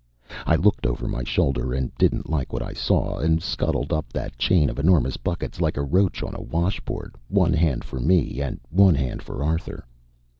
[0.47, 4.35] I looked over my shoulder, and didn't like what I saw, and scuttled up that
[4.35, 8.59] chain of enormous buckets like a roach on a washboard, one hand for me and
[8.71, 9.85] one hand for Arthur.